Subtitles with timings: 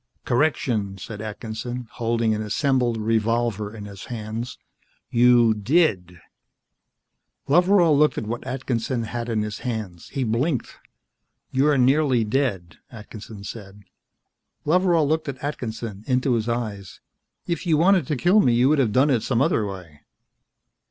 [0.25, 4.57] "Correction," said Atkinson, holding an assembled revolver in his hands.
[5.11, 6.19] "You did."
[7.47, 10.09] Loveral looked at what Atkinson had in his hands.
[10.09, 10.79] He blinked.
[11.51, 13.83] "You're nearly dead," Atkinson said.
[14.65, 16.99] Loveral looked at Atkinson, into his eyes.
[17.45, 20.01] "If you wanted to kill me, you could have done it some other way."